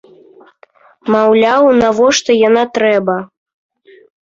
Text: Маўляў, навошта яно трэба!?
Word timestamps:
Маўляў, 1.15 1.67
навошта 1.83 2.31
яно 2.47 2.63
трэба!? 2.81 3.21